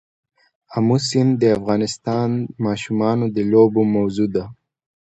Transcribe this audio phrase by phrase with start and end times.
[0.75, 2.31] آمو سیند د افغان
[2.65, 4.45] ماشومانو د لوبو موضوع ده.